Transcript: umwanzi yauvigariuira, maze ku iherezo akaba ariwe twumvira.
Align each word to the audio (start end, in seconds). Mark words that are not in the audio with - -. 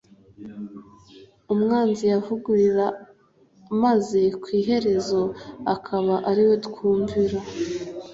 umwanzi 1.53 2.03
yauvigariuira, 2.11 2.87
maze 3.83 4.19
ku 4.41 4.47
iherezo 4.59 5.21
akaba 5.75 6.15
ariwe 6.29 6.55
twumvira. 6.65 7.37